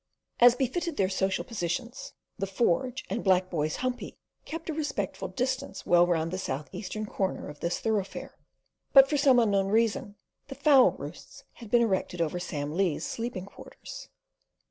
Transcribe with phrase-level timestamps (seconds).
[0.39, 5.85] As befitted their social positions the forge and black boys' "humpy" kept a respectful distance
[5.85, 8.35] well round the south eastern corner of this thoroughfare;
[8.93, 10.15] but, for some unknown reason,
[10.47, 14.09] the fowl roosts had been erected over Sam Lee's sleeping quarters.